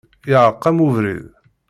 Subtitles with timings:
[0.29, 1.25] Iεreq-am ubrid?